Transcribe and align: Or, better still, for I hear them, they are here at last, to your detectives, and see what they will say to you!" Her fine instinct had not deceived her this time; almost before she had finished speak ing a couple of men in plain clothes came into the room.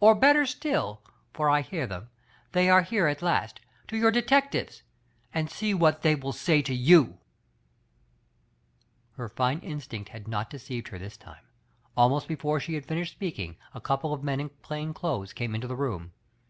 Or, 0.00 0.14
better 0.14 0.44
still, 0.44 1.00
for 1.32 1.48
I 1.48 1.62
hear 1.62 1.86
them, 1.86 2.10
they 2.52 2.68
are 2.68 2.82
here 2.82 3.06
at 3.06 3.22
last, 3.22 3.60
to 3.86 3.96
your 3.96 4.10
detectives, 4.10 4.82
and 5.32 5.50
see 5.50 5.72
what 5.72 6.02
they 6.02 6.14
will 6.14 6.34
say 6.34 6.60
to 6.60 6.74
you!" 6.74 7.16
Her 9.16 9.30
fine 9.30 9.60
instinct 9.60 10.10
had 10.10 10.28
not 10.28 10.50
deceived 10.50 10.88
her 10.88 10.98
this 10.98 11.16
time; 11.16 11.46
almost 11.96 12.28
before 12.28 12.60
she 12.60 12.74
had 12.74 12.84
finished 12.84 13.12
speak 13.12 13.38
ing 13.38 13.56
a 13.72 13.80
couple 13.80 14.12
of 14.12 14.22
men 14.22 14.40
in 14.40 14.50
plain 14.60 14.92
clothes 14.92 15.32
came 15.32 15.54
into 15.54 15.66
the 15.66 15.74
room. 15.74 16.12